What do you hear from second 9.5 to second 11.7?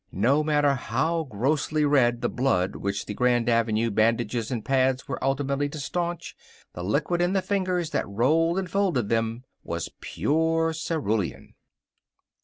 was pure cerulean.